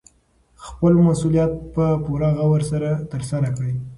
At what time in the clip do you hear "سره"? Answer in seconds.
2.71-2.89